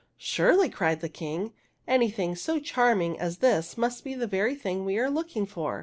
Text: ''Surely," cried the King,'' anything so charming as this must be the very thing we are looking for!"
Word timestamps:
''Surely," 0.17 0.67
cried 0.67 0.99
the 0.99 1.07
King,'' 1.07 1.53
anything 1.87 2.35
so 2.35 2.57
charming 2.59 3.19
as 3.19 3.37
this 3.37 3.77
must 3.77 4.03
be 4.03 4.15
the 4.15 4.25
very 4.25 4.55
thing 4.55 4.83
we 4.83 4.97
are 4.97 5.11
looking 5.11 5.45
for!" 5.45 5.79